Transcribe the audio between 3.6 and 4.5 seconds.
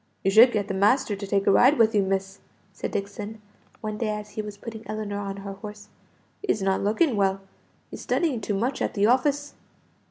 one day as he